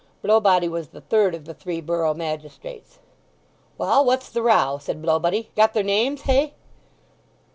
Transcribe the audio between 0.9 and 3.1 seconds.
third of the three borough magistrates.)